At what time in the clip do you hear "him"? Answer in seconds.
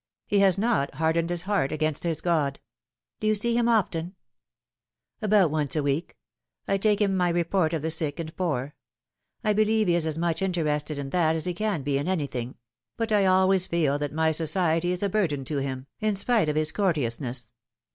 3.55-3.69, 6.99-7.15, 15.57-15.85